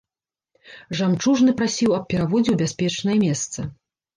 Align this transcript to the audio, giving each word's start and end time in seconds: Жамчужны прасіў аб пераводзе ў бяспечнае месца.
Жамчужны 1.01 1.53
прасіў 1.61 1.91
аб 1.99 2.09
пераводзе 2.15 2.51
ў 2.55 2.63
бяспечнае 2.65 3.17
месца. 3.29 3.59